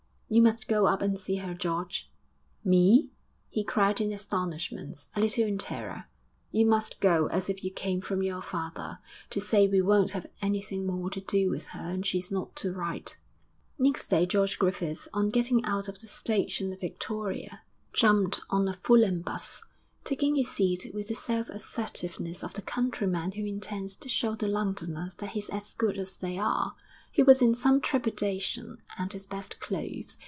[0.33, 2.09] 'You must go up and see her, George!'
[2.63, 3.11] 'Me!'
[3.49, 6.05] he cried in astonishment, a little in terror.
[6.51, 10.27] 'You must go as if you came from your father, to say we won't have
[10.41, 13.17] anything more to do with her and she's not to write.'
[13.77, 18.69] VII Next day George Griffith, on getting out of the station at Victoria, jumped on
[18.69, 19.61] a Fulham 'bus,
[20.05, 24.47] taking his seat with the self assertiveness of the countryman who intends to show the
[24.47, 26.77] Londoners that he's as good as they are.
[27.13, 30.19] He was in some trepidation and his best clothes.